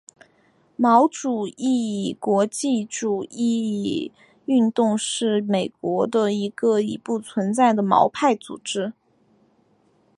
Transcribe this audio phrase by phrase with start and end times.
[0.77, 4.11] 毛主义国际主义
[4.45, 8.93] 运动是美国的一个已不存在的毛派组织。